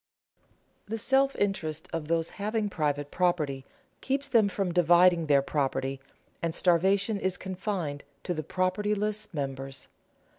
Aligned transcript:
The 0.87 0.97
self 0.97 1.35
interest 1.35 1.87
of 1.93 2.07
those 2.07 2.31
having 2.31 2.71
private 2.71 3.11
property 3.11 3.65
keeps 4.01 4.27
them 4.27 4.49
from 4.49 4.71
dividing 4.71 5.27
their 5.27 5.43
property, 5.43 6.01
and 6.41 6.55
starvation 6.55 7.19
is 7.19 7.37
confined 7.37 8.03
to 8.23 8.33
the 8.33 8.41
propertyless 8.41 9.31
members. 9.31 9.89